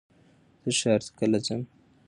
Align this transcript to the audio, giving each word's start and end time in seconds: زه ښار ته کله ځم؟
زه 0.63 0.69
ښار 0.79 1.01
ته 1.05 1.11
کله 1.17 1.37
ځم؟ 1.45 1.61